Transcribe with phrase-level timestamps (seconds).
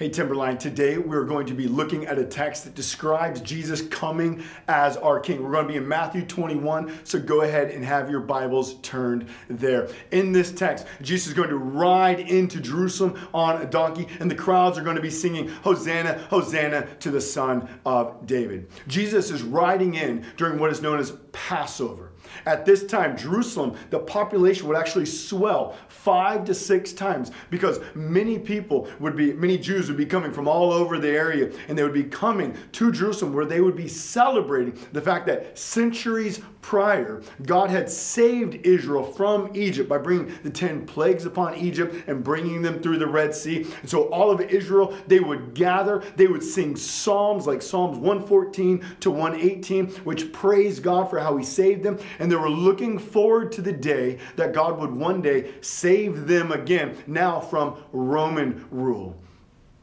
[0.00, 4.42] Hey, Timberline, today we're going to be looking at a text that describes Jesus coming
[4.66, 5.42] as our King.
[5.42, 9.28] We're going to be in Matthew 21, so go ahead and have your Bibles turned
[9.48, 9.90] there.
[10.10, 14.34] In this text, Jesus is going to ride into Jerusalem on a donkey, and the
[14.34, 18.70] crowds are going to be singing, Hosanna, Hosanna to the Son of David.
[18.88, 22.09] Jesus is riding in during what is known as Passover.
[22.46, 28.38] At this time, Jerusalem, the population would actually swell five to six times because many
[28.38, 31.82] people would be, many Jews would be coming from all over the area and they
[31.82, 37.22] would be coming to Jerusalem where they would be celebrating the fact that centuries prior,
[37.46, 42.62] God had saved Israel from Egypt by bringing the 10 plagues upon Egypt and bringing
[42.62, 43.66] them through the Red Sea.
[43.80, 48.84] And so all of Israel, they would gather, they would sing psalms like Psalms 114
[49.00, 51.98] to 118, which praise God for how he saved them.
[52.20, 56.52] And they were looking forward to the day that God would one day save them
[56.52, 59.20] again, now from Roman rule.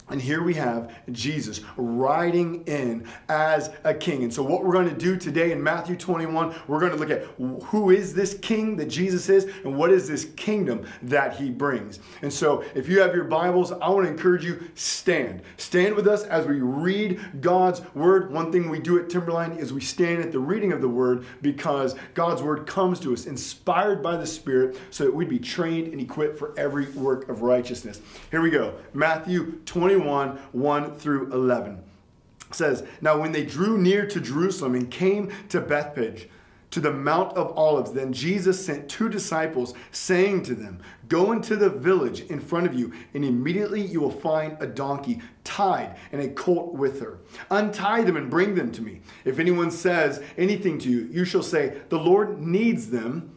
[0.10, 4.24] And here we have Jesus riding in as a king.
[4.24, 7.10] And so, what we're going to do today in Matthew 21, we're going to look
[7.10, 7.24] at
[7.66, 12.00] who is this king that Jesus is and what is this kingdom that he brings.
[12.22, 15.42] And so, if you have your Bibles, I want to encourage you stand.
[15.58, 18.32] Stand with us as we read God's word.
[18.32, 21.26] One thing we do at Timberline is we stand at the reading of the word
[21.42, 25.88] because God's word comes to us inspired by the Spirit so that we'd be trained
[25.92, 28.00] and equipped for every work of righteousness.
[28.32, 29.97] Here we go Matthew 21.
[29.98, 31.84] 21, 1 through 11.
[32.50, 36.30] It says, Now when they drew near to Jerusalem and came to Bethphage,
[36.70, 41.56] to the Mount of Olives, then Jesus sent two disciples, saying to them, Go into
[41.56, 46.22] the village in front of you, and immediately you will find a donkey tied and
[46.22, 47.20] a colt with her.
[47.50, 49.00] Untie them and bring them to me.
[49.24, 53.37] If anyone says anything to you, you shall say, The Lord needs them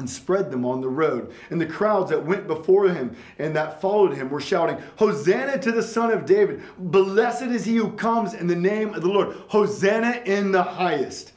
[0.00, 1.32] and spread them on the road.
[1.50, 5.70] And the crowds that went before him and that followed him were shouting, Hosanna to
[5.70, 6.62] the Son of David!
[6.78, 9.36] Blessed is he who comes in the name of the Lord!
[9.48, 11.32] Hosanna in the highest!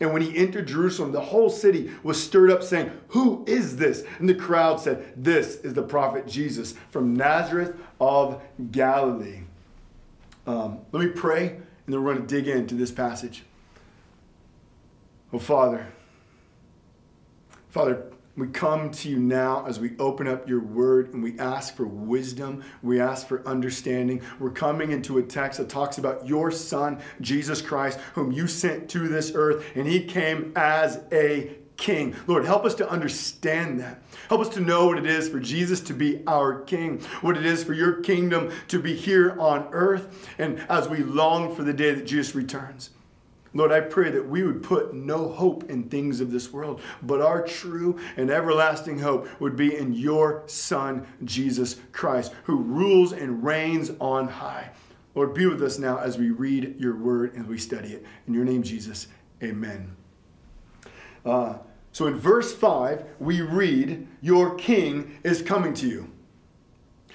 [0.00, 4.04] And when he entered Jerusalem, the whole city was stirred up, saying, Who is this?
[4.18, 9.40] And the crowd said, This is the prophet Jesus from Nazareth of Galilee.
[10.46, 11.62] Um, let me pray, and
[11.94, 13.44] then we're going to dig into this passage.
[15.32, 15.88] Oh, Father,
[17.74, 18.04] Father,
[18.36, 21.84] we come to you now as we open up your word and we ask for
[21.84, 22.62] wisdom.
[22.84, 24.22] We ask for understanding.
[24.38, 28.88] We're coming into a text that talks about your son, Jesus Christ, whom you sent
[28.90, 32.14] to this earth, and he came as a king.
[32.28, 34.00] Lord, help us to understand that.
[34.28, 37.44] Help us to know what it is for Jesus to be our king, what it
[37.44, 41.72] is for your kingdom to be here on earth, and as we long for the
[41.72, 42.90] day that Jesus returns.
[43.54, 47.20] Lord, I pray that we would put no hope in things of this world, but
[47.20, 53.44] our true and everlasting hope would be in your Son, Jesus Christ, who rules and
[53.44, 54.70] reigns on high.
[55.14, 58.04] Lord, be with us now as we read your word and we study it.
[58.26, 59.06] In your name, Jesus,
[59.40, 59.94] amen.
[61.24, 61.58] Uh,
[61.92, 66.10] so in verse 5, we read, Your king is coming to you.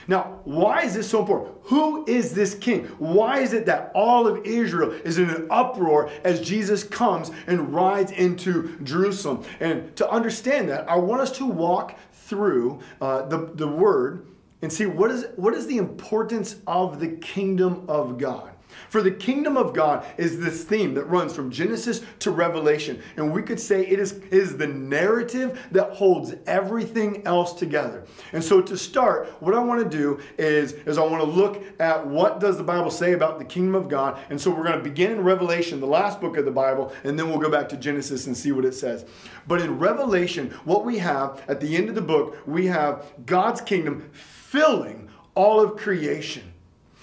[0.08, 1.56] Now, why is this so important?
[1.64, 2.86] Who is this king?
[2.98, 7.74] Why is it that all of Israel is in an uproar as Jesus comes and
[7.74, 9.44] rides into Jerusalem?
[9.60, 14.28] And to understand that, I want us to walk through uh, the, the word
[14.62, 18.52] and see what is, what is the importance of the kingdom of God.
[18.88, 23.02] For the kingdom of God is this theme that runs from Genesis to Revelation.
[23.18, 28.06] And we could say it is, is the narrative that holds everything else together.
[28.34, 31.64] And so to start, what I want to do is, is I want to look
[31.80, 34.20] at what does the Bible say about the kingdom of God.
[34.30, 37.18] And so we're going to begin in Revelation, the last book of the Bible, and
[37.18, 39.06] then we'll go back to Genesis and see what it says.
[39.48, 43.62] But in Revelation, what we have at the end of the book, we have God's
[43.62, 46.54] kingdom filling all of creation.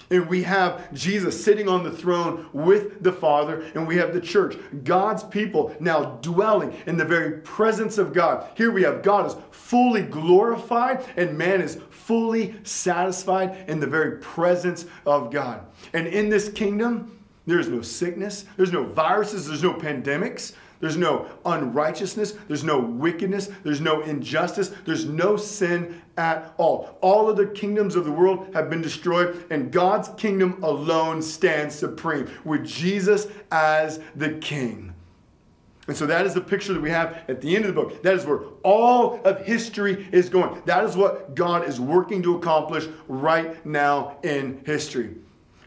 [0.09, 4.21] And we have Jesus sitting on the throne with the Father, and we have the
[4.21, 8.47] church, God's people now dwelling in the very presence of God.
[8.55, 14.19] Here we have God is fully glorified, and man is fully satisfied in the very
[14.19, 15.65] presence of God.
[15.93, 17.11] And in this kingdom,
[17.47, 23.49] There's no sickness, there's no viruses, there's no pandemics, there's no unrighteousness, there's no wickedness,
[23.63, 26.97] there's no injustice, there's no sin at all.
[27.01, 31.75] All of the kingdoms of the world have been destroyed, and God's kingdom alone stands
[31.75, 34.93] supreme with Jesus as the king.
[35.87, 38.03] And so that is the picture that we have at the end of the book.
[38.03, 40.61] That is where all of history is going.
[40.65, 45.15] That is what God is working to accomplish right now in history.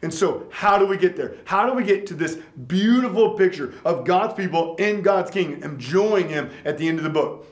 [0.02, 1.36] And so, how do we get there?
[1.44, 6.28] How do we get to this beautiful picture of God's people in God's kingdom, enjoying
[6.28, 7.46] Him at the end of the book?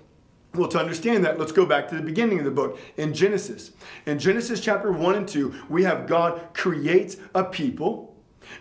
[0.54, 3.72] Well, to understand that, let's go back to the beginning of the book in Genesis.
[4.06, 8.08] In Genesis chapter 1 and 2, we have God creates a people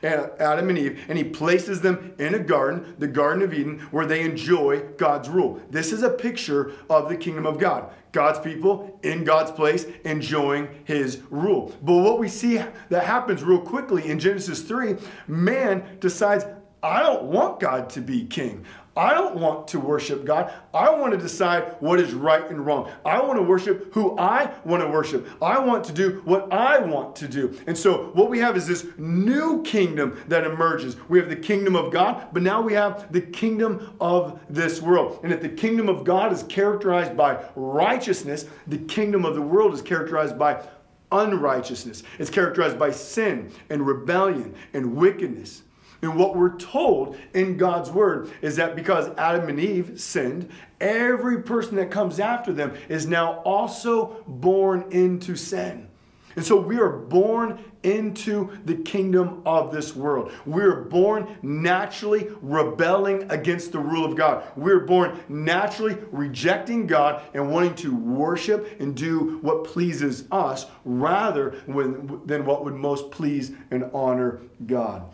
[0.04, 4.06] Adam and Eve, and he places them in a garden, the Garden of Eden, where
[4.06, 5.62] they enjoy God's rule.
[5.70, 7.92] This is a picture of the kingdom of God.
[8.18, 11.72] God's people in God's place enjoying his rule.
[11.84, 12.60] But what we see
[12.90, 14.96] that happens real quickly in Genesis 3,
[15.28, 16.44] man decides,
[16.84, 18.66] I don't want God to be king.
[18.98, 20.52] I don't want to worship God.
[20.74, 22.92] I want to decide what is right and wrong.
[23.06, 25.28] I want to worship who I want to worship.
[25.40, 27.60] I want to do what I want to do.
[27.68, 30.98] And so, what we have is this new kingdom that emerges.
[31.10, 35.20] We have the kingdom of God, but now we have the kingdom of this world.
[35.24, 39.76] And if the kingdom of God is characterized by righteousness, the kingdom of the world
[39.76, 40.64] is characterized by
[41.12, 42.02] unrighteousness.
[42.18, 45.62] It's characterized by sin and rebellion and wickedness.
[46.02, 50.50] And what we're told in God's word is that because Adam and Eve sinned,
[50.80, 55.88] every person that comes after them is now also born into sin.
[56.36, 60.32] And so we are born into the kingdom of this world.
[60.46, 64.44] We're born naturally rebelling against the rule of God.
[64.56, 71.56] We're born naturally rejecting God and wanting to worship and do what pleases us rather
[71.66, 75.10] than what would most please and honor God.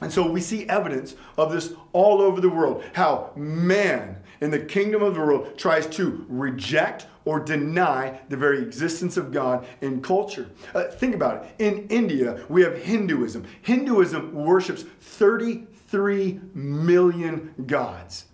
[0.00, 4.58] And so we see evidence of this all over the world how man in the
[4.58, 10.00] kingdom of the world tries to reject or deny the very existence of God in
[10.00, 10.48] culture.
[10.74, 11.54] Uh, think about it.
[11.58, 13.46] In India, we have Hinduism.
[13.62, 18.26] Hinduism worships 33 million gods.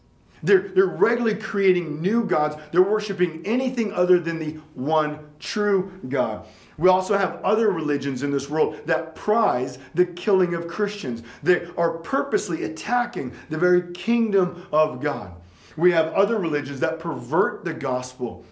[0.42, 2.56] They're, they're regularly creating new gods.
[2.70, 6.46] They're worshiping anything other than the one true God.
[6.78, 11.22] We also have other religions in this world that prize the killing of Christians.
[11.42, 15.32] They are purposely attacking the very kingdom of God.
[15.76, 18.44] We have other religions that pervert the gospel.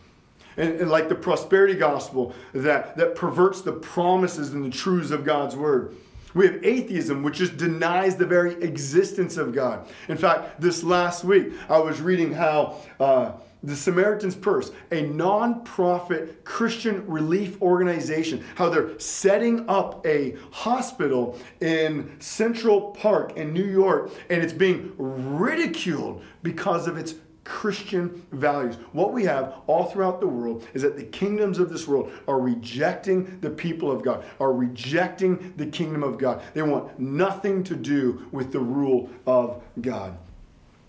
[0.57, 5.25] And, and, like the prosperity gospel that, that perverts the promises and the truths of
[5.25, 5.97] God's word.
[6.33, 9.89] We have atheism, which just denies the very existence of God.
[10.09, 13.33] In fact, this last week, I was reading how uh,
[13.65, 22.15] the Samaritan's Purse, a non-profit Christian relief organization, how they're setting up a hospital in
[22.21, 27.15] Central Park in New York, and it's being ridiculed because of its
[27.45, 28.77] Christian values.
[28.93, 32.41] What we have all throughout the world is that the kingdoms of this world are
[32.41, 36.43] rejecting the people of God, are rejecting the kingdom of God.
[36.55, 40.17] They want nothing to do with the rule of God.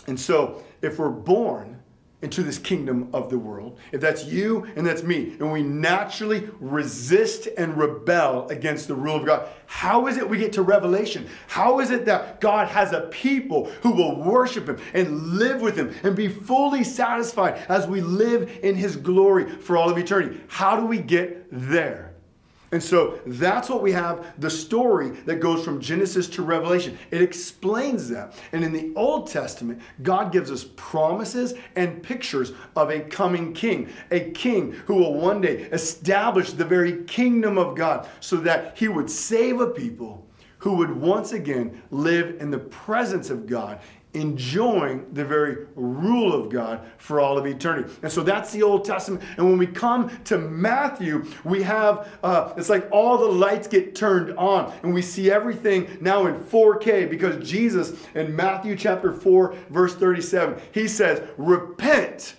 [0.08, 1.75] And so, if we're born
[2.22, 3.78] into this kingdom of the world.
[3.92, 9.18] If that's you and that's me, and we naturally resist and rebel against the rule
[9.18, 11.28] of God, how is it we get to Revelation?
[11.48, 15.76] How is it that God has a people who will worship Him and live with
[15.76, 20.42] Him and be fully satisfied as we live in His glory for all of eternity?
[20.48, 22.05] How do we get there?
[22.76, 26.98] And so that's what we have the story that goes from Genesis to Revelation.
[27.10, 28.34] It explains that.
[28.52, 33.88] And in the Old Testament, God gives us promises and pictures of a coming king,
[34.12, 38.90] a king who will one day establish the very kingdom of God so that he
[38.90, 40.28] would save a people
[40.58, 43.80] who would once again live in the presence of God
[44.16, 47.94] enjoying the very rule of God for all of eternity.
[48.02, 49.24] And so that's the Old Testament.
[49.38, 53.96] And when we come to Matthew, we have, uh, it's like all the lights get
[53.96, 59.56] turned on and we see everything now in 4K because Jesus in Matthew chapter 4,
[59.70, 62.36] verse 37, he says, Repent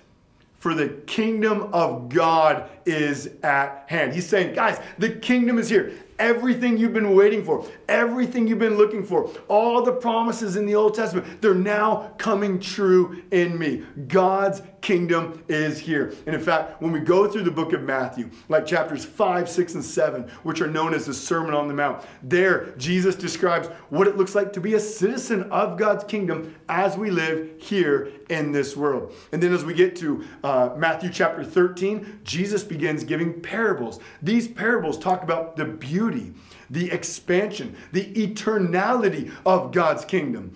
[0.66, 4.12] for the kingdom of God is at hand.
[4.12, 5.92] He's saying, guys, the kingdom is here.
[6.18, 10.74] Everything you've been waiting for, everything you've been looking for, all the promises in the
[10.74, 13.84] Old Testament, they're now coming true in me.
[14.08, 16.14] God's kingdom is here.
[16.26, 19.74] And in fact, when we go through the book of Matthew, like chapters 5, 6,
[19.74, 24.06] and 7, which are known as the Sermon on the Mount, there Jesus describes what
[24.06, 28.52] it looks like to be a citizen of God's kingdom as we live here in
[28.52, 29.12] this world.
[29.32, 33.98] And then as we get to uh, Matthew chapter 13, Jesus begins giving parables.
[34.22, 36.32] These parables talk about the beauty,
[36.70, 40.52] the expansion, the eternality of God's kingdom.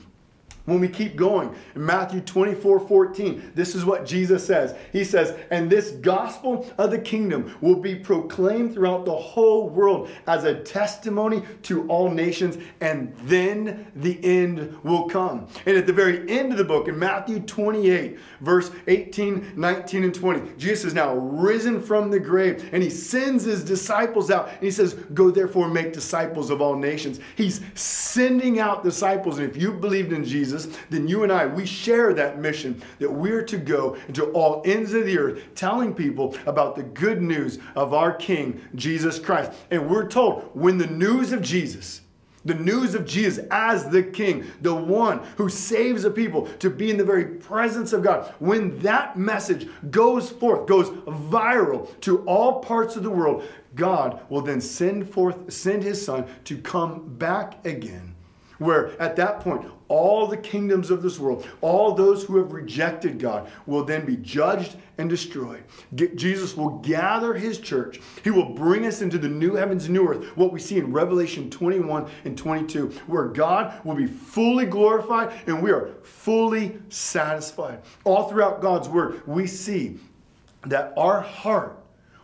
[0.67, 4.75] When we keep going, in Matthew 24 14, this is what Jesus says.
[4.93, 10.11] He says, And this gospel of the kingdom will be proclaimed throughout the whole world
[10.26, 15.49] as a testimony to all nations, and then the end will come.
[15.67, 20.14] And at the very end of the book, in Matthew 28, verse 18, 19, and
[20.14, 24.62] 20, Jesus is now risen from the grave, and he sends his disciples out, and
[24.62, 27.21] he says, Go therefore make disciples of all nations.
[27.37, 31.47] He's sending out disciples, and if you believed in Jesus, Jesus, then you and I,
[31.47, 35.95] we share that mission that we're to go into all ends of the earth telling
[35.95, 39.52] people about the good news of our King, Jesus Christ.
[39.71, 42.02] And we're told when the news of Jesus,
[42.45, 46.90] the news of Jesus as the King, the one who saves a people to be
[46.90, 52.61] in the very presence of God, when that message goes forth, goes viral to all
[52.61, 57.64] parts of the world, God will then send forth, send his son to come back
[57.67, 58.14] again.
[58.61, 63.19] Where at that point, all the kingdoms of this world, all those who have rejected
[63.19, 65.64] God, will then be judged and destroyed.
[65.95, 68.02] Jesus will gather his church.
[68.23, 70.93] He will bring us into the new heavens and new earth, what we see in
[70.93, 77.81] Revelation 21 and 22, where God will be fully glorified and we are fully satisfied.
[78.05, 79.99] All throughout God's word, we see
[80.67, 81.79] that our heart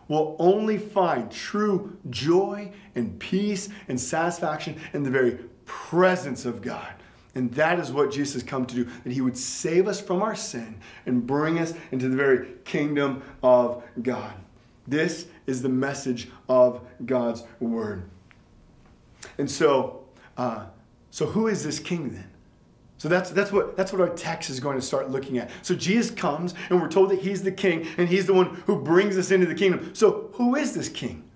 [0.07, 6.93] will only find true joy and peace and satisfaction in the very presence of God.
[7.35, 10.35] And that is what Jesus come to do, that he would save us from our
[10.35, 14.33] sin and bring us into the very kingdom of God.
[14.87, 18.09] This is the message of God's word.
[19.37, 20.05] And so,
[20.35, 20.65] uh,
[21.11, 22.31] so who is this king then?
[22.97, 25.51] So that's, that's, what, that's what our text is going to start looking at.
[25.61, 28.81] So Jesus comes, and we're told that he's the king, and he's the one who
[28.81, 29.93] brings us into the kingdom.
[29.93, 31.26] So who is this king?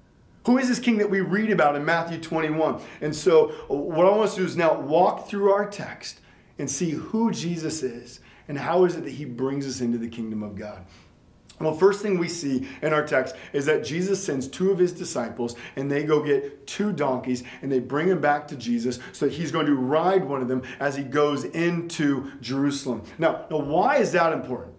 [0.45, 2.81] Who is this king that we read about in Matthew 21?
[3.01, 6.19] And so, uh, what I want us to do is now walk through our text
[6.57, 10.07] and see who Jesus is and how is it that he brings us into the
[10.07, 10.83] kingdom of God.
[11.62, 14.91] Well, first thing we see in our text is that Jesus sends two of his
[14.91, 19.27] disciples and they go get two donkeys and they bring them back to Jesus so
[19.27, 23.03] that he's going to ride one of them as he goes into Jerusalem.
[23.19, 24.70] Now, now why is that important?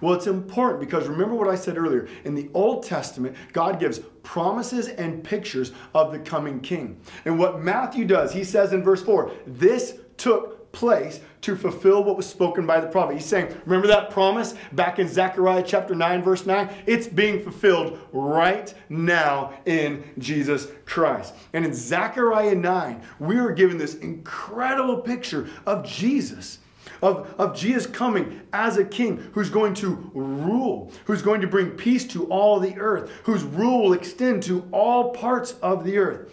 [0.00, 2.08] Well, it's important because remember what I said earlier.
[2.24, 7.00] In the Old Testament, God gives promises and pictures of the coming king.
[7.24, 12.16] And what Matthew does, he says in verse 4, this took place to fulfill what
[12.16, 13.14] was spoken by the prophet.
[13.14, 16.68] He's saying, remember that promise back in Zechariah chapter 9, verse 9?
[16.86, 21.34] It's being fulfilled right now in Jesus Christ.
[21.52, 26.58] And in Zechariah 9, we are given this incredible picture of Jesus
[27.02, 31.70] of, of Jesus coming as a king who's going to rule, who's going to bring
[31.70, 36.32] peace to all the earth, whose rule will extend to all parts of the earth.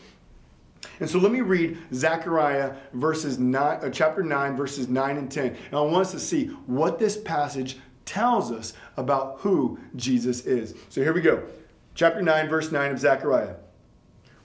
[0.99, 5.47] And so let me read Zechariah verses nine, uh, chapter 9, verses 9 and 10.
[5.47, 10.75] And I want us to see what this passage tells us about who Jesus is.
[10.89, 11.43] So here we go.
[11.95, 13.55] Chapter 9, verse 9 of Zechariah.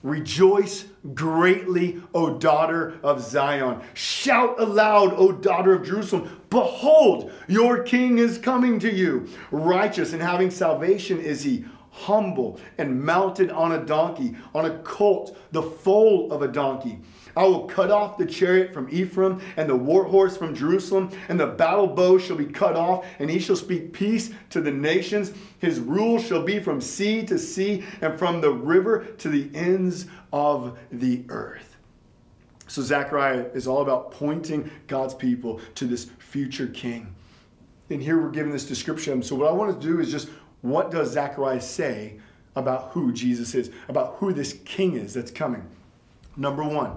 [0.03, 3.81] Rejoice greatly, O daughter of Zion.
[3.93, 6.41] Shout aloud, O daughter of Jerusalem.
[6.49, 9.27] Behold, your king is coming to you.
[9.51, 15.37] Righteous and having salvation is he, humble and mounted on a donkey, on a colt,
[15.51, 16.99] the foal of a donkey
[17.35, 21.39] I will cut off the chariot from Ephraim and the war horse from Jerusalem, and
[21.39, 25.31] the battle bow shall be cut off, and he shall speak peace to the nations.
[25.59, 30.07] His rule shall be from sea to sea and from the river to the ends
[30.33, 31.77] of the earth.
[32.67, 37.13] So, Zechariah is all about pointing God's people to this future king.
[37.89, 39.21] And here we're given this description.
[39.21, 40.29] So, what I want to do is just
[40.61, 42.19] what does Zechariah say
[42.55, 45.67] about who Jesus is, about who this king is that's coming?
[46.37, 46.95] Number one,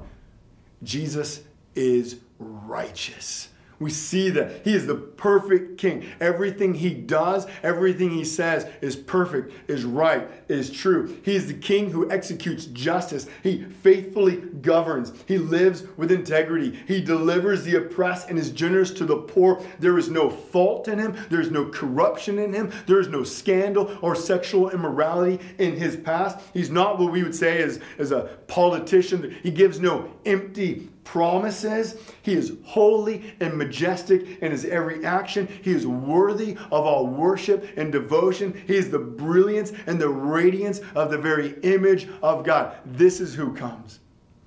[0.84, 1.40] Jesus
[1.74, 3.48] is righteous.
[3.78, 6.06] We see that he is the perfect king.
[6.20, 11.16] Everything he does, everything he says is perfect, is right, is true.
[11.24, 13.26] He is the king who executes justice.
[13.42, 15.12] He faithfully governs.
[15.26, 16.78] He lives with integrity.
[16.86, 19.62] He delivers the oppressed and is generous to the poor.
[19.80, 21.16] There is no fault in him.
[21.30, 22.72] There is no corruption in him.
[22.86, 26.38] There is no scandal or sexual immorality in his past.
[26.52, 29.36] He's not what we would say as, as a politician.
[29.42, 31.96] He gives no empty promises.
[32.22, 35.46] He is holy and majestic in his every action.
[35.62, 38.60] He is worthy of all worship and devotion.
[38.66, 42.76] He is the brilliance and the radiance of the very image of God.
[42.84, 44.00] This is who comes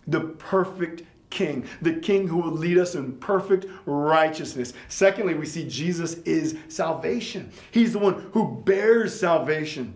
[0.07, 4.73] the perfect king, the king who will lead us in perfect righteousness.
[4.87, 7.51] Secondly, we see Jesus is salvation.
[7.71, 9.93] He's the one who bears salvation.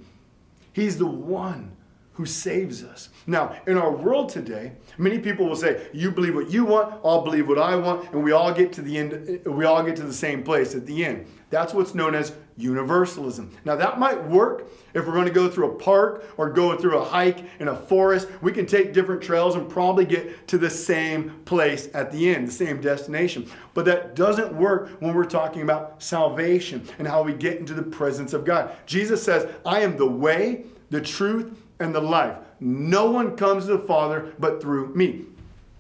[0.74, 1.72] He's the one
[2.14, 3.10] who saves us.
[3.26, 7.24] Now, in our world today, many people will say, "You believe what you want, I'll
[7.24, 10.04] believe what I want, and we all get to the end we all get to
[10.04, 13.52] the same place at the end." That's what's known as universalism.
[13.66, 16.98] Now, that might work if we're going to go through a park or go through
[16.98, 18.28] a hike in a forest.
[18.42, 22.48] We can take different trails and probably get to the same place at the end,
[22.48, 23.48] the same destination.
[23.74, 27.84] But that doesn't work when we're talking about salvation and how we get into the
[27.84, 28.72] presence of God.
[28.86, 31.52] Jesus says, "I am the way, the truth,
[31.82, 32.38] and the life.
[32.60, 35.26] No one comes to the Father but through me.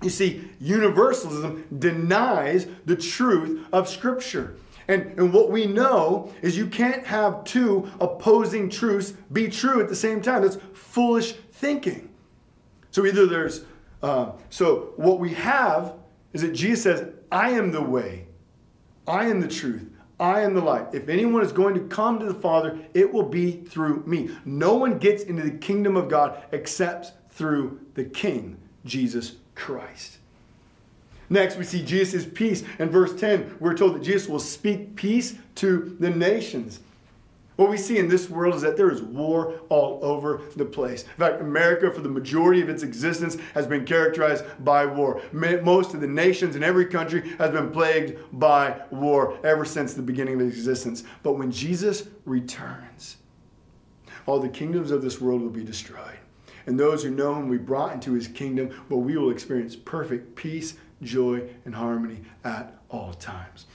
[0.02, 4.56] You see, universalism denies the truth of Scripture.
[4.88, 9.90] And, and what we know is you can't have two opposing truths be true at
[9.90, 10.42] the same time.
[10.42, 12.10] That's foolish thinking.
[12.90, 13.64] So either there's,
[14.02, 15.94] uh, so what we have
[16.34, 18.26] is that Jesus says, I am the way,
[19.08, 19.88] I am the truth,
[20.22, 20.94] I am the light.
[20.94, 24.30] If anyone is going to come to the Father, it will be through me.
[24.46, 30.20] No one gets into the kingdom of God except through the King, Jesus Christ.
[31.32, 32.64] Next, we see Jesus' peace.
[32.78, 36.82] In verse 10, we're told that Jesus will speak peace to the nations.
[37.62, 41.04] What we see in this world is that there is war all over the place.
[41.04, 45.22] In fact, America, for the majority of its existence, has been characterized by war.
[45.32, 50.02] Most of the nations in every country has been plagued by war ever since the
[50.02, 51.04] beginning of existence.
[51.22, 53.18] But when Jesus returns,
[54.26, 56.18] all the kingdoms of this world will be destroyed.
[56.66, 59.76] And those who know him will be brought into his kingdom, where we will experience
[59.76, 63.68] perfect peace, joy, and harmony at all times.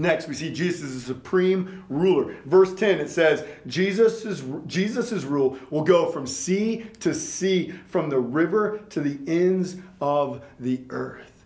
[0.00, 2.34] Next, we see Jesus is the supreme ruler.
[2.46, 8.18] Verse 10, it says, Jesus' Jesus's rule will go from sea to sea, from the
[8.18, 11.44] river to the ends of the earth.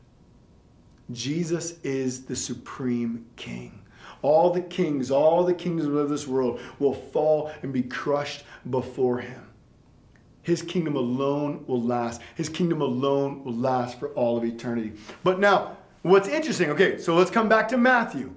[1.10, 3.82] Jesus is the supreme king.
[4.22, 9.18] All the kings, all the kingdoms of this world will fall and be crushed before
[9.18, 9.50] him.
[10.42, 12.20] His kingdom alone will last.
[12.36, 14.92] His kingdom alone will last for all of eternity.
[15.24, 18.34] But now, What's interesting, okay, so let's come back to Matthew.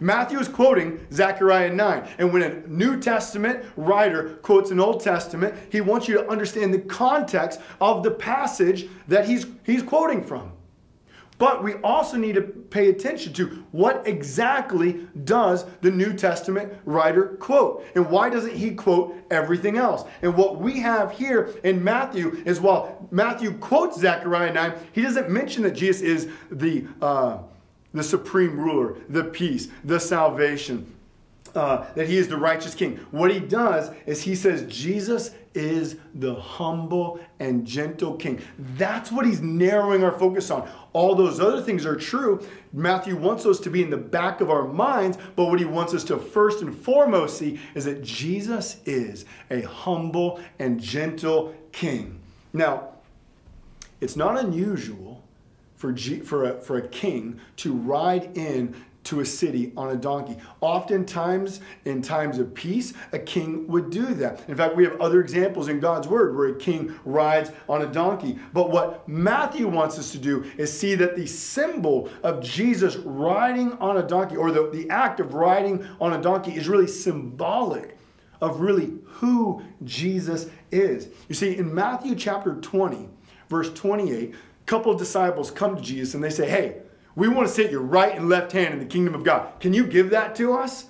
[0.00, 2.08] Matthew is quoting Zechariah 9.
[2.18, 6.74] And when a New Testament writer quotes an Old Testament, he wants you to understand
[6.74, 10.52] the context of the passage that he's, he's quoting from.
[11.36, 17.36] But we also need to pay attention to what exactly does the New Testament writer
[17.40, 17.84] quote?
[17.96, 20.04] And why doesn't he quote everything else?
[20.22, 25.28] And what we have here in Matthew is while Matthew quotes Zechariah 9, he doesn't
[25.28, 27.38] mention that Jesus is the, uh,
[27.94, 30.92] the supreme ruler, the peace, the salvation,
[31.54, 32.96] uh, that he is the righteous king.
[33.12, 38.40] What he does is he says Jesus is the humble and gentle king.
[38.76, 40.68] That's what he's narrowing our focus on.
[40.92, 42.44] All those other things are true.
[42.72, 45.94] Matthew wants those to be in the back of our minds, but what he wants
[45.94, 52.18] us to first and foremost see is that Jesus is a humble and gentle king.
[52.52, 52.88] Now,
[54.00, 55.13] it's not unusual
[55.74, 59.96] for, G, for, a, for a king to ride in to a city on a
[59.96, 60.36] donkey.
[60.60, 64.42] Oftentimes, in times of peace, a king would do that.
[64.48, 67.86] In fact, we have other examples in God's word where a king rides on a
[67.86, 68.38] donkey.
[68.52, 73.72] But what Matthew wants us to do is see that the symbol of Jesus riding
[73.74, 77.98] on a donkey, or the, the act of riding on a donkey, is really symbolic
[78.40, 81.08] of really who Jesus is.
[81.28, 83.08] You see, in Matthew chapter 20,
[83.48, 86.76] verse 28, a couple of disciples come to Jesus and they say, Hey,
[87.16, 89.60] we want to sit your right and left hand in the kingdom of God.
[89.60, 90.86] Can you give that to us?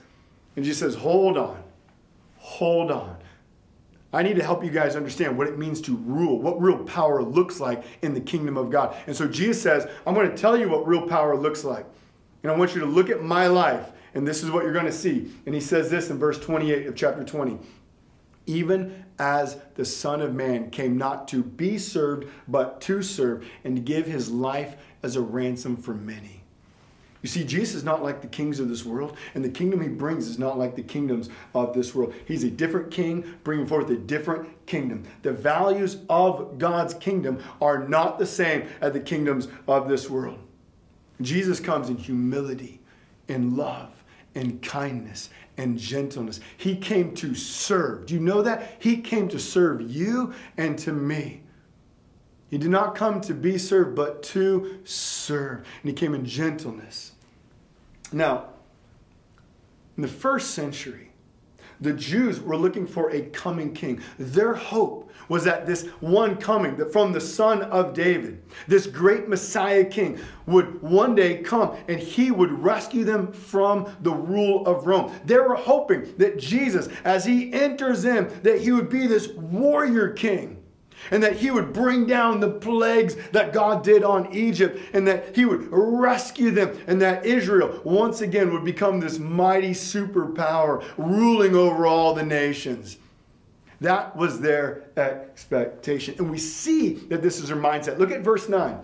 [0.56, 1.62] And Jesus says, Hold on.
[2.38, 3.16] Hold on.
[4.12, 7.22] I need to help you guys understand what it means to rule, what real power
[7.22, 8.96] looks like in the kingdom of God.
[9.08, 11.84] And so Jesus says, I'm going to tell you what real power looks like.
[12.44, 14.84] And I want you to look at my life, and this is what you're going
[14.84, 15.32] to see.
[15.46, 17.58] And he says this in verse 28 of chapter 20
[18.46, 23.76] Even as the Son of Man came not to be served, but to serve, and
[23.76, 26.42] to give his life as a ransom for many.
[27.24, 29.88] You see, Jesus is not like the kings of this world, and the kingdom he
[29.88, 32.12] brings is not like the kingdoms of this world.
[32.26, 35.04] He's a different king, bringing forth a different kingdom.
[35.22, 40.38] The values of God's kingdom are not the same as the kingdoms of this world.
[41.22, 42.82] Jesus comes in humility,
[43.26, 44.04] in love,
[44.34, 46.40] in kindness, and gentleness.
[46.56, 48.06] He came to serve.
[48.06, 48.76] Do you know that?
[48.78, 51.42] He came to serve you and to me.
[52.50, 55.58] He did not come to be served, but to serve.
[55.82, 57.12] And he came in gentleness.
[58.12, 58.50] Now,
[59.96, 61.10] in the first century,
[61.80, 64.00] the Jews were looking for a coming king.
[64.18, 69.28] Their hope was that this one coming, that from the son of David, this great
[69.28, 74.86] Messiah king, would one day come and he would rescue them from the rule of
[74.86, 75.12] Rome.
[75.24, 80.10] They were hoping that Jesus, as he enters in, that he would be this warrior
[80.10, 80.64] king
[81.10, 85.36] and that he would bring down the plagues that God did on Egypt, and that
[85.36, 91.54] he would rescue them, and that Israel once again would become this mighty superpower ruling
[91.54, 92.98] over all the nations.
[93.80, 96.14] That was their expectation.
[96.18, 97.98] And we see that this is their mindset.
[97.98, 98.78] Look at verse 9.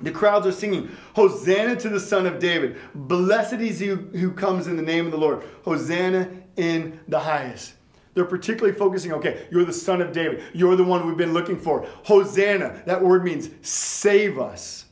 [0.00, 2.76] The crowds are singing, Hosanna to the Son of David.
[2.94, 5.44] Blessed is he who comes in the name of the Lord.
[5.64, 7.74] Hosanna in the highest.
[8.14, 10.42] They're particularly focusing, okay, you're the son of David.
[10.52, 11.86] You're the one we've been looking for.
[12.04, 14.86] Hosanna, that word means save us.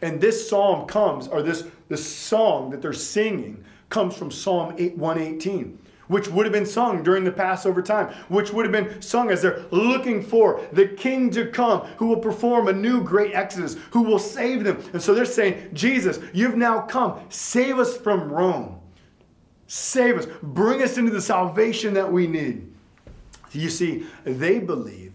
[0.00, 4.96] And this psalm comes, or this, this song that they're singing, comes from Psalm 8,
[4.96, 9.30] 118, which would have been sung during the Passover time, which would have been sung
[9.30, 13.76] as they're looking for the king to come who will perform a new great exodus,
[13.90, 14.82] who will save them.
[14.92, 17.20] And so they're saying, Jesus, you've now come.
[17.28, 18.80] Save us from Rome.
[19.66, 20.26] Save us.
[20.42, 22.70] Bring us into the salvation that we need.
[23.52, 25.12] You see, they believe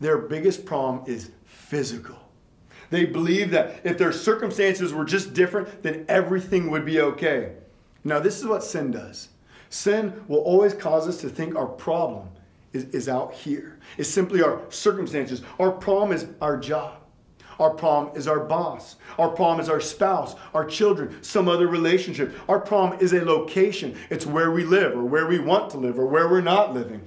[0.00, 2.16] their biggest problem is physical.
[2.90, 7.52] They believe that if their circumstances were just different, then everything would be okay.
[8.04, 9.28] Now, this is what sin does
[9.70, 12.28] sin will always cause us to think our problem
[12.72, 13.78] is, is out here.
[13.98, 15.42] It's simply our circumstances.
[15.58, 17.00] Our problem is our job.
[17.58, 18.96] Our problem is our boss.
[19.18, 22.34] Our problem is our spouse, our children, some other relationship.
[22.48, 23.96] Our problem is a location.
[24.10, 27.02] It's where we live or where we want to live or where we're not living.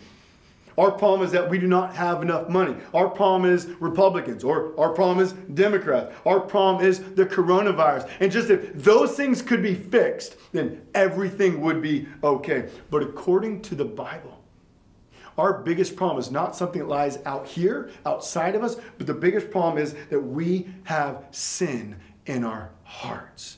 [0.80, 2.74] Our problem is that we do not have enough money.
[2.94, 6.16] Our problem is Republicans or our problem is Democrats.
[6.26, 8.10] Our problem is the coronavirus.
[8.22, 12.70] And just if those things could be fixed, then everything would be okay.
[12.90, 14.42] But according to the Bible,
[15.38, 19.14] our biggest problem is not something that lies out here, outside of us, but the
[19.14, 23.58] biggest problem is that we have sin in our hearts.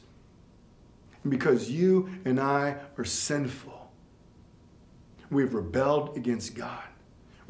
[1.21, 3.91] And because you and I are sinful,
[5.29, 6.81] we have rebelled against God.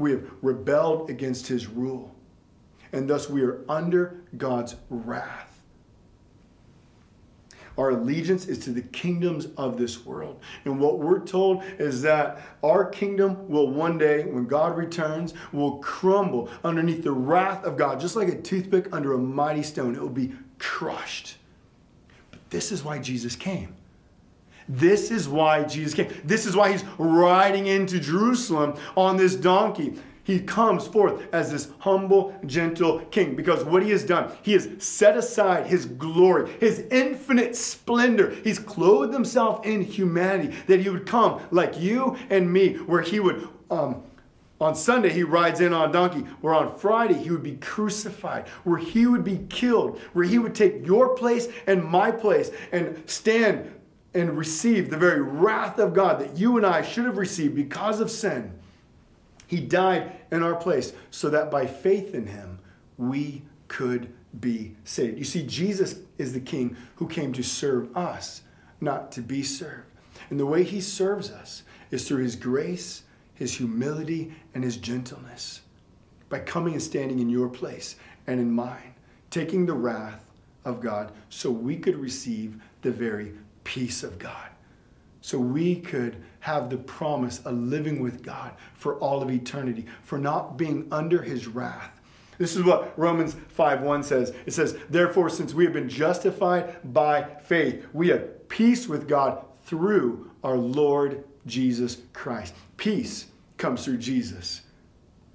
[0.01, 2.13] We have rebelled against his rule.
[2.91, 5.47] And thus we are under God's wrath.
[7.77, 10.41] Our allegiance is to the kingdoms of this world.
[10.65, 15.77] And what we're told is that our kingdom will one day, when God returns, will
[15.77, 19.95] crumble underneath the wrath of God, just like a toothpick under a mighty stone.
[19.95, 21.37] It will be crushed.
[22.29, 23.73] But this is why Jesus came.
[24.71, 26.07] This is why Jesus came.
[26.23, 29.95] This is why he's riding into Jerusalem on this donkey.
[30.23, 34.69] He comes forth as this humble, gentle king because what he has done, he has
[34.77, 38.29] set aside his glory, his infinite splendor.
[38.43, 43.19] He's clothed himself in humanity, that he would come like you and me, where he
[43.19, 43.49] would.
[43.69, 44.03] Um,
[44.61, 48.47] on Sunday, he rides in on a donkey, where on Friday, he would be crucified,
[48.63, 53.01] where he would be killed, where he would take your place and my place and
[53.07, 53.73] stand
[54.13, 57.99] and receive the very wrath of God that you and I should have received because
[57.99, 58.53] of sin.
[59.47, 62.59] He died in our place so that by faith in him,
[62.97, 65.17] we could be saved.
[65.17, 68.43] You see, Jesus is the king who came to serve us,
[68.79, 69.87] not to be served.
[70.29, 75.61] And the way he serves us is through his grace, his humility, and his gentleness.
[76.29, 77.97] By coming and standing in your place
[78.27, 78.95] and in mine,
[79.29, 80.31] taking the wrath
[80.63, 84.49] of God so we could receive the very peace of God
[85.21, 90.17] so we could have the promise of living with God for all of eternity, for
[90.17, 92.01] not being under his wrath.
[92.39, 94.33] This is what Romans 5:1 says.
[94.47, 99.45] It says, "Therefore since we have been justified by faith, we have peace with God
[99.63, 104.61] through our Lord Jesus Christ." Peace comes through Jesus.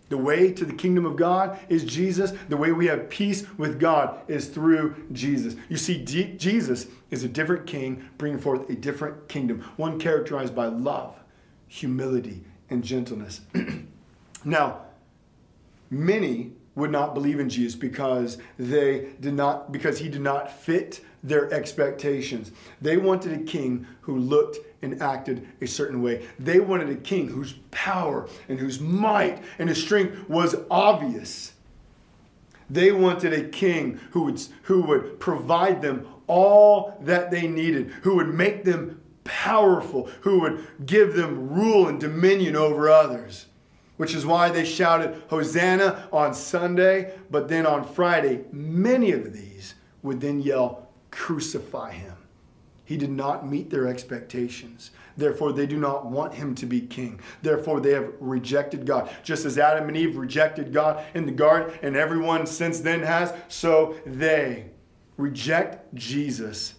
[0.08, 2.32] The way to the kingdom of God is Jesus.
[2.48, 5.56] The way we have peace with God is through Jesus.
[5.68, 10.54] You see, D- Jesus is a different king bringing forth a different kingdom, one characterized
[10.54, 11.16] by love,
[11.66, 13.40] humility, and gentleness.
[14.44, 14.82] now,
[15.90, 21.00] many would not believe in Jesus because they did not because he did not fit
[21.24, 22.52] their expectations.
[22.80, 26.26] They wanted a king who looked and acted a certain way.
[26.38, 31.54] They wanted a king whose power and whose might and his strength was obvious.
[32.68, 38.16] They wanted a king who would, who would provide them all that they needed, who
[38.16, 43.46] would make them powerful, who would give them rule and dominion over others.
[43.96, 49.74] Which is why they shouted Hosanna on Sunday, but then on Friday, many of these
[50.02, 52.14] would then yell, Crucify him.
[52.84, 54.92] He did not meet their expectations.
[55.16, 57.20] Therefore, they do not want him to be king.
[57.42, 59.10] Therefore, they have rejected God.
[59.24, 63.32] Just as Adam and Eve rejected God in the garden, and everyone since then has,
[63.48, 64.66] so they
[65.16, 66.74] reject Jesus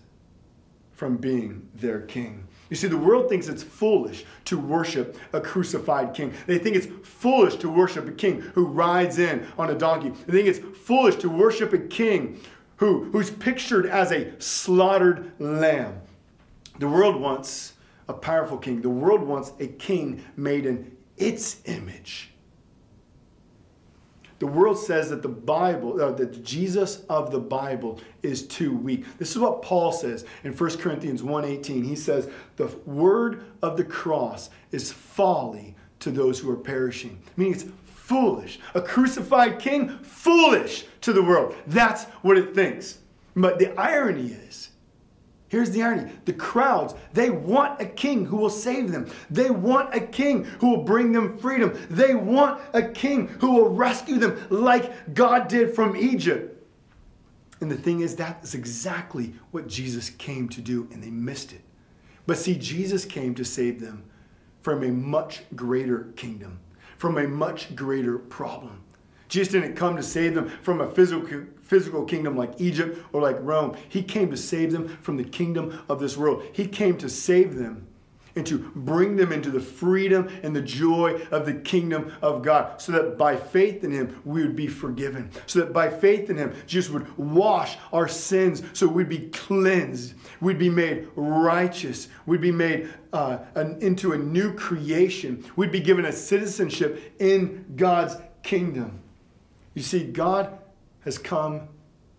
[0.93, 2.46] from being their king.
[2.69, 6.33] You see, the world thinks it's foolish to worship a crucified king.
[6.47, 10.09] They think it's foolish to worship a king who rides in on a donkey.
[10.25, 12.39] They think it's foolish to worship a king
[12.77, 16.01] who, who's pictured as a slaughtered lamb.
[16.79, 17.73] The world wants
[18.07, 18.81] a powerful king.
[18.81, 22.31] The world wants a king made in its image.
[24.39, 29.05] The world says that the Bible, uh, that Jesus of the Bible is too weak.
[29.17, 31.83] This is what Paul says in 1 Corinthians 1:18.
[31.83, 37.53] He says, "The word of the cross is folly to those who are perishing." Meaning
[37.53, 38.59] it's foolish.
[38.73, 41.55] A crucified king, foolish to the world.
[41.65, 42.99] That's what it thinks.
[43.35, 44.69] But the irony is,
[45.49, 46.11] Here's the irony.
[46.25, 49.09] The crowds, they want a king who will save them.
[49.29, 51.77] They want a king who will bring them freedom.
[51.89, 56.53] They want a king who will rescue them like God did from Egypt.
[57.61, 61.53] And the thing is, that is exactly what Jesus came to do, and they missed
[61.53, 61.61] it.
[62.25, 64.03] But see, Jesus came to save them
[64.61, 66.59] from a much greater kingdom,
[66.97, 68.83] from a much greater problem.
[69.29, 71.27] Jesus didn't come to save them from a physical,
[71.67, 73.75] physical kingdom like Egypt or like Rome.
[73.89, 76.43] He came to save them from the kingdom of this world.
[76.53, 77.87] He came to save them
[78.37, 82.79] and to bring them into the freedom and the joy of the kingdom of God,
[82.79, 85.31] so that by faith in Him we would be forgiven.
[85.47, 90.13] So that by faith in Him, Jesus would wash our sins so we'd be cleansed.
[90.39, 92.09] We'd be made righteous.
[92.27, 95.43] We'd be made uh, an, into a new creation.
[95.55, 98.99] We'd be given a citizenship in God's kingdom.
[99.73, 100.59] You see, God
[101.07, 101.69] has come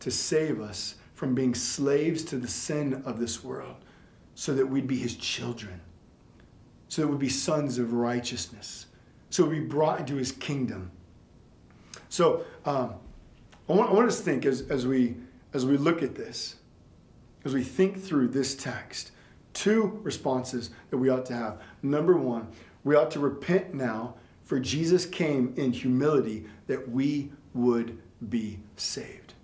[0.00, 3.76] to save us from being slaves to the sin of this world
[4.34, 5.78] so that we'd be his children,
[6.88, 8.86] so that we'd be sons of righteousness,
[9.28, 10.90] so we'd be brought into his kingdom.
[12.08, 12.94] So um,
[13.68, 15.16] I, want, I want us to think as, as, we,
[15.52, 16.56] as we look at this,
[17.44, 19.10] as we think through this text,
[19.52, 21.60] two responses that we ought to have.
[21.82, 22.48] Number one,
[22.84, 29.34] we ought to repent now, for Jesus came in humility that we would be saved.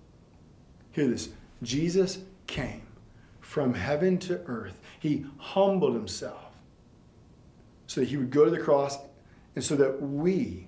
[0.93, 1.31] Hear this
[1.63, 2.83] Jesus came
[3.41, 6.55] from heaven to earth, he humbled himself
[7.87, 8.99] so that he would go to the cross
[9.55, 10.67] and so that we,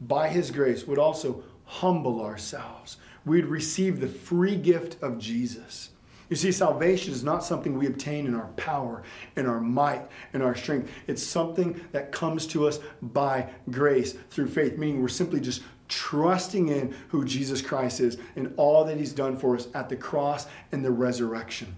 [0.00, 2.96] by his grace, would also humble ourselves.
[3.24, 5.90] We'd receive the free gift of Jesus.
[6.28, 9.02] You see, salvation is not something we obtain in our power,
[9.36, 10.90] in our might, in our strength.
[11.06, 16.68] It's something that comes to us by grace through faith, meaning we're simply just trusting
[16.68, 20.46] in who Jesus Christ is and all that he's done for us at the cross
[20.72, 21.76] and the resurrection.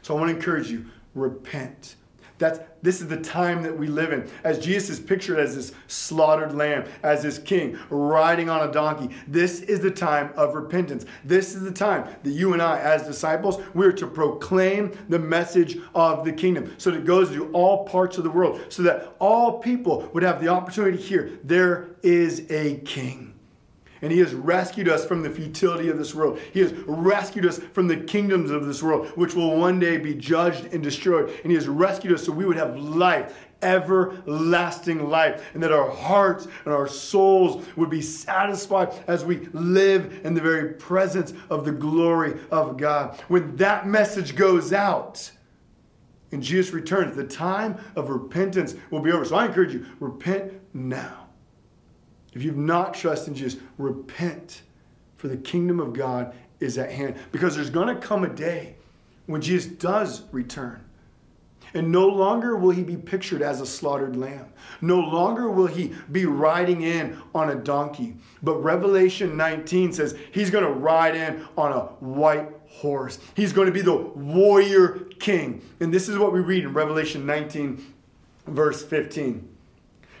[0.00, 1.96] So I want to encourage you repent.
[2.40, 4.28] That's, this is the time that we live in.
[4.44, 9.14] As Jesus is pictured as this slaughtered lamb, as this king riding on a donkey,
[9.28, 11.04] this is the time of repentance.
[11.22, 15.76] This is the time that you and I, as disciples, we're to proclaim the message
[15.94, 16.74] of the kingdom.
[16.78, 20.22] So that it goes to all parts of the world, so that all people would
[20.22, 23.29] have the opportunity to hear there is a king.
[24.02, 26.38] And he has rescued us from the futility of this world.
[26.52, 30.14] He has rescued us from the kingdoms of this world, which will one day be
[30.14, 31.28] judged and destroyed.
[31.42, 35.90] And he has rescued us so we would have life, everlasting life, and that our
[35.90, 41.66] hearts and our souls would be satisfied as we live in the very presence of
[41.66, 43.20] the glory of God.
[43.28, 45.30] When that message goes out,
[46.32, 49.24] and Jesus returns, the time of repentance will be over.
[49.24, 51.19] So I encourage you, repent now.
[52.34, 54.62] If you've not trusted in Jesus, repent,
[55.16, 57.16] for the kingdom of God is at hand.
[57.32, 58.76] Because there's going to come a day
[59.26, 60.84] when Jesus does return.
[61.74, 64.46] And no longer will he be pictured as a slaughtered lamb.
[64.80, 68.16] No longer will he be riding in on a donkey.
[68.42, 73.20] But Revelation 19 says he's going to ride in on a white horse.
[73.36, 75.62] He's going to be the warrior king.
[75.78, 77.84] And this is what we read in Revelation 19,
[78.48, 79.48] verse 15.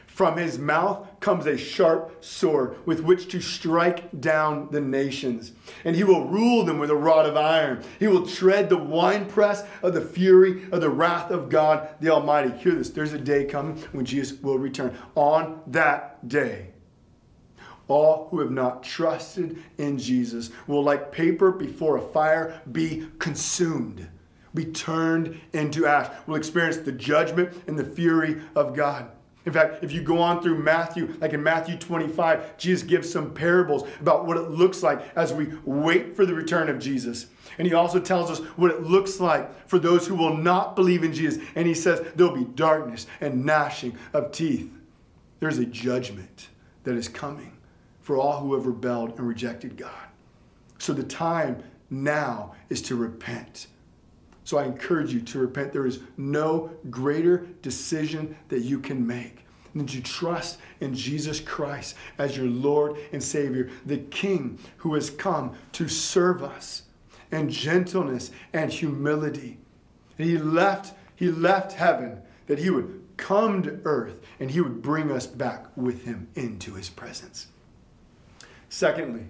[0.06, 5.52] From his mouth comes a sharp sword with which to strike down the nations.
[5.84, 7.82] And he will rule them with a rod of iron.
[7.98, 12.56] He will tread the winepress of the fury of the wrath of God the Almighty.
[12.58, 14.96] Hear this there's a day coming when Jesus will return.
[15.14, 16.68] On that day,
[17.86, 24.08] all who have not trusted in Jesus will, like paper before a fire, be consumed,
[24.54, 29.10] be turned into ash, will experience the judgment and the fury of God.
[29.46, 33.32] In fact, if you go on through Matthew, like in Matthew 25, Jesus gives some
[33.32, 37.26] parables about what it looks like as we wait for the return of Jesus.
[37.56, 41.04] And he also tells us what it looks like for those who will not believe
[41.04, 41.42] in Jesus.
[41.54, 44.70] And he says there'll be darkness and gnashing of teeth.
[45.40, 46.48] There's a judgment
[46.84, 47.56] that is coming
[48.00, 50.08] for all who have rebelled and rejected God.
[50.78, 53.68] So the time now is to repent.
[54.50, 55.72] So I encourage you to repent.
[55.72, 59.44] There is no greater decision that you can make
[59.76, 65.08] than to trust in Jesus Christ as your Lord and Savior, the King who has
[65.08, 66.82] come to serve us
[67.30, 69.58] in gentleness and humility.
[70.18, 74.82] And he left, he left heaven that he would come to earth and he would
[74.82, 77.46] bring us back with him into his presence.
[78.68, 79.26] Secondly,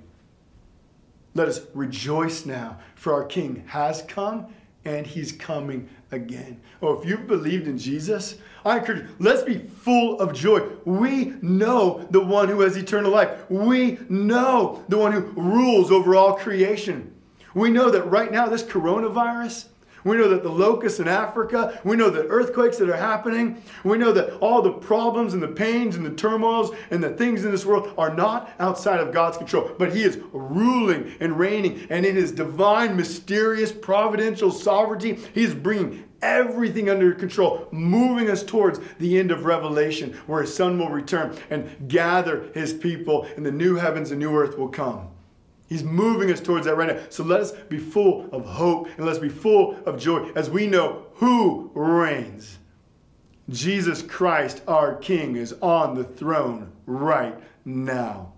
[1.35, 4.47] let us rejoice now, for our King has come
[4.85, 6.61] and he's coming again.
[6.83, 10.61] Oh, if you've believed in Jesus, I encourage you, let's be full of joy.
[10.85, 13.51] We know the one who has eternal life.
[13.51, 17.15] We know the one who rules over all creation.
[17.55, 19.67] We know that right now, this coronavirus,
[20.05, 23.99] we know that the locusts in Africa, we know the earthquakes that are happening, we
[23.99, 27.51] know that all the problems and the pains and the turmoils and the things in
[27.51, 32.07] this world are not outside of God's control, but He is ruling and reigning, and
[32.07, 38.81] in His divine, mysterious, providential sovereignty, He is bringing everything under control, moving us towards
[38.99, 43.53] the end of Revelation, where His Son will return and gather His people, and the
[43.53, 45.10] new heavens and new earth will come.
[45.71, 47.03] He's moving us towards that right now.
[47.11, 50.67] So let us be full of hope and let's be full of joy as we
[50.67, 52.59] know who reigns.
[53.49, 58.33] Jesus Christ, our King, is on the throne right now.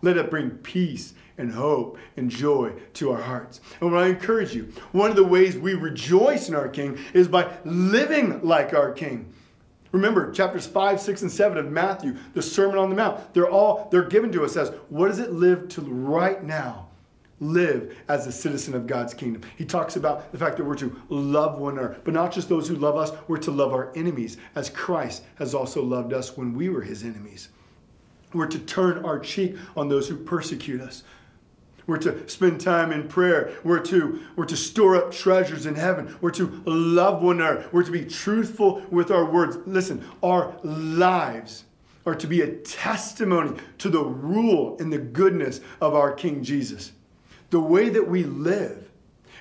[0.00, 3.60] Let it bring peace and hope and joy to our hearts.
[3.82, 7.28] And what I encourage you, one of the ways we rejoice in our King is
[7.28, 9.30] by living like our King.
[9.92, 13.88] Remember, chapters 5, 6, and 7 of Matthew, the Sermon on the Mount, they're all
[13.90, 16.88] they're given to us as what does it live to right now?
[17.40, 19.42] Live as a citizen of God's kingdom.
[19.58, 22.68] He talks about the fact that we're to love one another, but not just those
[22.68, 26.54] who love us, we're to love our enemies, as Christ has also loved us when
[26.54, 27.48] we were his enemies.
[28.32, 31.02] We're to turn our cheek on those who persecute us.
[31.86, 33.52] We're to spend time in prayer.
[33.64, 36.16] We're to, we're to store up treasures in heaven.
[36.20, 37.68] We're to love one another.
[37.72, 39.58] We're to be truthful with our words.
[39.66, 41.64] Listen, our lives
[42.06, 46.92] are to be a testimony to the rule and the goodness of our King Jesus.
[47.50, 48.88] The way that we live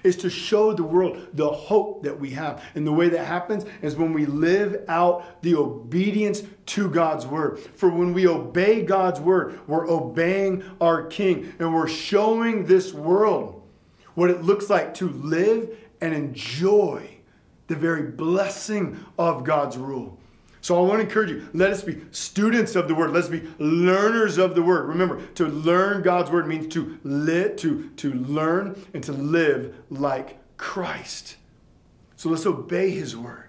[0.04, 2.64] is to show the world the hope that we have.
[2.76, 7.60] And the way that happens is when we live out the obedience to God's word.
[7.60, 13.62] For when we obey God's word, we're obeying our King and we're showing this world
[14.16, 17.08] what it looks like to live and enjoy
[17.68, 20.21] the very blessing of God's rule.
[20.62, 23.12] So I want to encourage you, let us be students of the word.
[23.12, 24.88] Let's be learners of the word.
[24.88, 26.98] Remember, to learn God's word means to
[27.58, 31.38] to, to learn and to live like Christ.
[32.16, 33.46] So let's obey his word.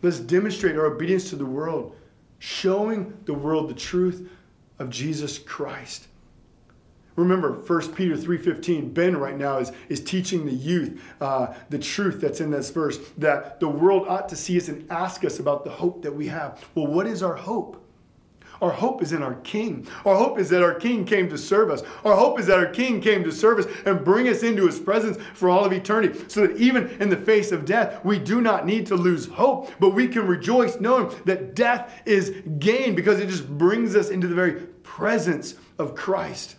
[0.00, 1.96] Let's demonstrate our obedience to the world,
[2.38, 4.30] showing the world the truth
[4.78, 6.06] of Jesus Christ.
[7.18, 12.20] Remember 1 Peter 3.15, Ben right now is, is teaching the youth uh, the truth
[12.20, 15.64] that's in this verse, that the world ought to see us and ask us about
[15.64, 16.64] the hope that we have.
[16.76, 17.84] Well, what is our hope?
[18.62, 19.88] Our hope is in our King.
[20.04, 21.82] Our hope is that our King came to serve us.
[22.04, 24.78] Our hope is that our King came to serve us and bring us into his
[24.78, 26.20] presence for all of eternity.
[26.28, 29.72] So that even in the face of death, we do not need to lose hope,
[29.80, 34.28] but we can rejoice knowing that death is gain because it just brings us into
[34.28, 36.54] the very presence of Christ.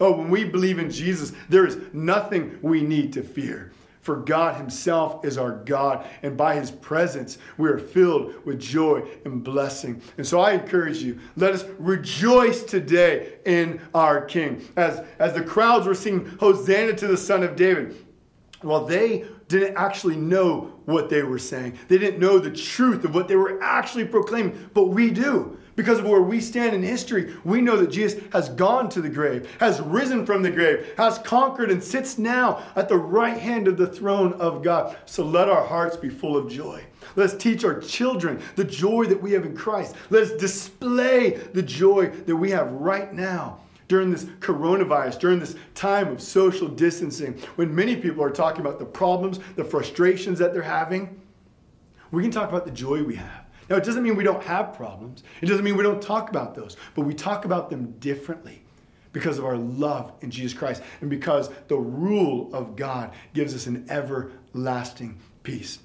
[0.00, 3.72] Oh, when we believe in Jesus, there is nothing we need to fear.
[4.00, 9.08] For God Himself is our God, and by His presence, we are filled with joy
[9.24, 10.02] and blessing.
[10.18, 14.62] And so I encourage you, let us rejoice today in our King.
[14.76, 17.96] As, as the crowds were singing, Hosanna to the Son of David,
[18.62, 21.78] well, they didn't actually know what they were saying.
[21.88, 25.58] They didn't know the truth of what they were actually proclaiming, but we do.
[25.76, 29.08] Because of where we stand in history, we know that Jesus has gone to the
[29.08, 33.66] grave, has risen from the grave, has conquered, and sits now at the right hand
[33.66, 34.96] of the throne of God.
[35.04, 36.84] So let our hearts be full of joy.
[37.16, 39.96] Let's teach our children the joy that we have in Christ.
[40.10, 43.58] Let's display the joy that we have right now
[43.88, 48.78] during this coronavirus, during this time of social distancing, when many people are talking about
[48.78, 51.20] the problems, the frustrations that they're having.
[52.10, 53.43] We can talk about the joy we have.
[53.68, 55.22] Now, it doesn't mean we don't have problems.
[55.40, 58.62] It doesn't mean we don't talk about those, but we talk about them differently
[59.12, 63.66] because of our love in Jesus Christ and because the rule of God gives us
[63.66, 65.78] an everlasting peace.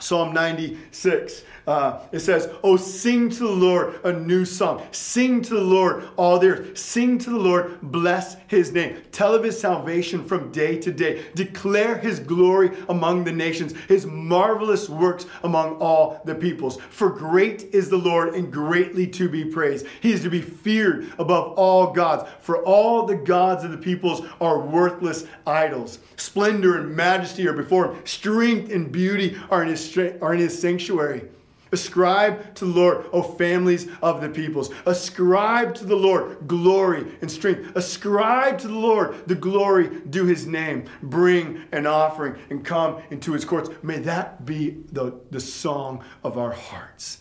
[0.00, 1.42] Psalm 96.
[1.68, 4.86] Uh, it says, Oh, sing to the Lord a new song.
[4.90, 6.78] Sing to the Lord all the earth.
[6.78, 9.02] Sing to the Lord, bless his name.
[9.12, 11.26] Tell of his salvation from day to day.
[11.34, 16.80] Declare his glory among the nations, his marvelous works among all the peoples.
[16.88, 19.86] For great is the Lord and greatly to be praised.
[20.00, 22.28] He is to be feared above all gods.
[22.40, 25.98] For all the gods of the peoples are worthless idols.
[26.16, 30.60] Splendor and majesty are before him, strength and beauty are in his, are in his
[30.60, 31.28] sanctuary.
[31.70, 34.70] Ascribe to the Lord, O families of the peoples.
[34.86, 37.76] Ascribe to the Lord glory and strength.
[37.76, 40.84] Ascribe to the Lord the glory due his name.
[41.02, 43.68] Bring an offering and come into his courts.
[43.82, 47.18] May that be the, the song of our hearts.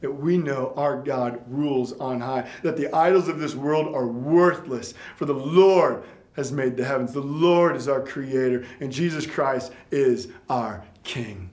[0.00, 4.06] That we know our God rules on high, that the idols of this world are
[4.06, 6.02] worthless, for the Lord
[6.32, 7.12] has made the heavens.
[7.12, 11.51] The Lord is our creator, and Jesus Christ is our King.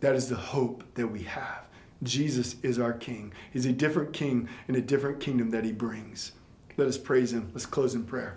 [0.00, 1.64] That is the hope that we have.
[2.02, 3.32] Jesus is our King.
[3.52, 6.32] He's a different King in a different kingdom that He brings.
[6.76, 7.50] Let us praise Him.
[7.54, 8.36] Let's close in prayer.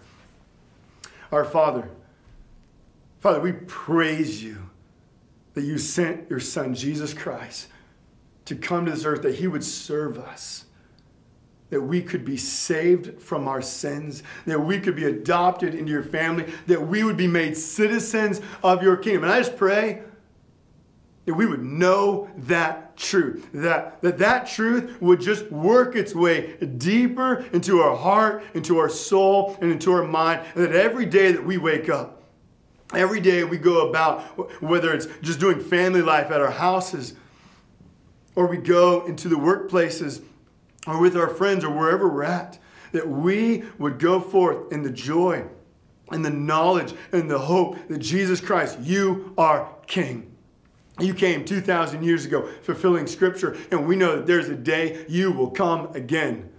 [1.31, 1.89] Our Father,
[3.19, 4.69] Father, we praise you
[5.53, 7.67] that you sent your Son, Jesus Christ,
[8.45, 10.65] to come to this earth, that He would serve us
[11.69, 16.03] that we could be saved from our sins, that we could be adopted into your
[16.03, 19.23] family, that we would be made citizens of your kingdom.
[19.23, 20.01] And I just pray
[21.29, 26.55] that we would know that truth, that, that that truth would just work its way
[26.79, 31.31] deeper into our heart, into our soul, and into our mind, and that every day
[31.31, 32.23] that we wake up,
[32.95, 34.23] every day we go about,
[34.59, 37.13] whether it's just doing family life at our houses,
[38.33, 40.23] or we go into the workplaces,
[40.87, 42.57] or with our friends, or wherever we're at,
[42.91, 45.45] that we would go forth in the joy
[46.11, 50.25] and the knowledge and the hope that Jesus Christ, you are King.
[50.99, 55.31] You came 2,000 years ago fulfilling scripture, and we know that there's a day you
[55.31, 56.49] will come again.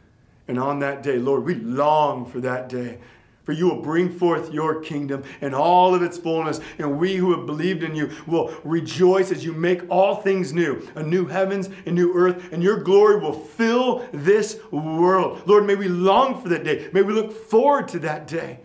[0.49, 2.99] And on that day, Lord, we long for that day.
[3.45, 7.37] For you will bring forth your kingdom and all of its fullness, and we who
[7.37, 11.69] have believed in you will rejoice as you make all things new a new heavens
[11.87, 15.43] and new earth, and your glory will fill this world.
[15.47, 16.91] Lord, may we long for that day.
[16.93, 18.61] May we look forward to that day.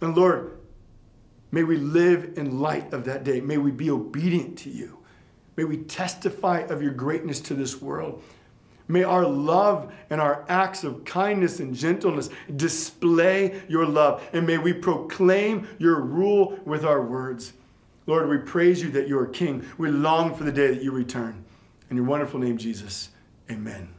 [0.00, 0.53] And Lord,
[1.54, 3.40] May we live in light of that day.
[3.40, 4.98] May we be obedient to you.
[5.56, 8.24] May we testify of your greatness to this world.
[8.88, 14.28] May our love and our acts of kindness and gentleness display your love.
[14.32, 17.52] And may we proclaim your rule with our words.
[18.08, 19.64] Lord, we praise you that you are King.
[19.78, 21.44] We long for the day that you return.
[21.88, 23.10] In your wonderful name, Jesus,
[23.48, 23.93] amen.